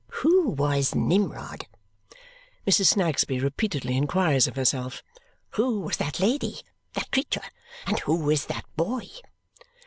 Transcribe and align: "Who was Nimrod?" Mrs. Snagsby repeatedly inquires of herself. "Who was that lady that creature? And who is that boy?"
"Who 0.23 0.49
was 0.49 0.95
Nimrod?" 0.95 1.67
Mrs. 2.65 2.87
Snagsby 2.95 3.39
repeatedly 3.39 3.95
inquires 3.95 4.47
of 4.47 4.55
herself. 4.55 5.03
"Who 5.51 5.79
was 5.81 5.97
that 5.97 6.19
lady 6.19 6.63
that 6.93 7.11
creature? 7.11 7.43
And 7.85 7.99
who 7.99 8.31
is 8.31 8.47
that 8.47 8.65
boy?" 8.75 9.09